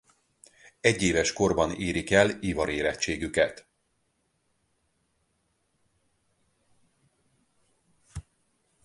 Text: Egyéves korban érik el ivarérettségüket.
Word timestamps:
Egyéves 0.79 1.33
korban 1.33 1.71
érik 1.73 2.11
el 2.11 2.29
ivarérettségüket. 2.29 3.67